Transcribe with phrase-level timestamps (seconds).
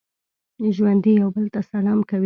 [0.75, 2.19] ژوندي یو بل ته سلام کوي